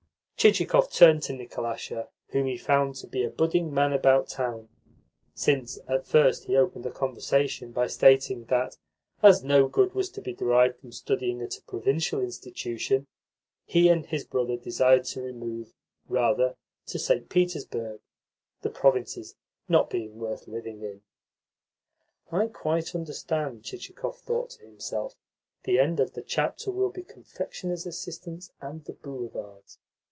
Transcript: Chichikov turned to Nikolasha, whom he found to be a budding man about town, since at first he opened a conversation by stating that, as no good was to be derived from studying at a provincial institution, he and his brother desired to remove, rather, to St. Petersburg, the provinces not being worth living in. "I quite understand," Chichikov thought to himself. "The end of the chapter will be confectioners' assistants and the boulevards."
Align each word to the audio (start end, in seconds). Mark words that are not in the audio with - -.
Chichikov 0.43 0.91
turned 0.91 1.21
to 1.21 1.33
Nikolasha, 1.33 2.09
whom 2.29 2.47
he 2.47 2.57
found 2.57 2.95
to 2.95 3.05
be 3.05 3.23
a 3.23 3.29
budding 3.29 3.71
man 3.71 3.93
about 3.93 4.27
town, 4.27 4.69
since 5.35 5.77
at 5.87 6.07
first 6.07 6.45
he 6.45 6.55
opened 6.57 6.83
a 6.87 6.91
conversation 6.91 7.71
by 7.71 7.85
stating 7.85 8.45
that, 8.45 8.75
as 9.21 9.43
no 9.43 9.67
good 9.67 9.93
was 9.93 10.09
to 10.09 10.19
be 10.19 10.33
derived 10.33 10.79
from 10.79 10.91
studying 10.91 11.43
at 11.43 11.59
a 11.59 11.61
provincial 11.61 12.19
institution, 12.19 13.05
he 13.65 13.87
and 13.87 14.07
his 14.07 14.25
brother 14.25 14.57
desired 14.57 15.03
to 15.05 15.21
remove, 15.21 15.75
rather, 16.09 16.55
to 16.87 16.97
St. 16.97 17.29
Petersburg, 17.29 17.99
the 18.63 18.71
provinces 18.71 19.35
not 19.69 19.91
being 19.91 20.17
worth 20.17 20.47
living 20.47 20.81
in. 20.81 21.03
"I 22.31 22.47
quite 22.47 22.95
understand," 22.95 23.63
Chichikov 23.63 24.17
thought 24.17 24.49
to 24.57 24.65
himself. 24.65 25.13
"The 25.65 25.77
end 25.77 25.99
of 25.99 26.13
the 26.13 26.23
chapter 26.23 26.71
will 26.71 26.89
be 26.89 27.03
confectioners' 27.03 27.85
assistants 27.85 28.51
and 28.59 28.83
the 28.85 28.93
boulevards." 28.93 29.77